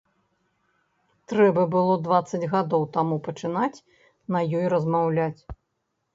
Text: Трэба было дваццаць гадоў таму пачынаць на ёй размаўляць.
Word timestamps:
Трэба 1.33 1.65
было 1.75 1.97
дваццаць 2.07 2.49
гадоў 2.55 2.87
таму 2.97 3.15
пачынаць 3.29 3.83
на 4.35 4.39
ёй 4.63 4.69
размаўляць. 4.77 5.41